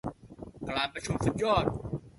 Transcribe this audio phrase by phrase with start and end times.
[0.69, 1.65] การประชุมสุดยอด